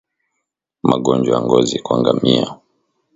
Magonjwa 0.89 1.33
ya 1.35 1.41
ngozi 1.45 1.77
kwa 1.85 1.95
ngamia 1.99 2.47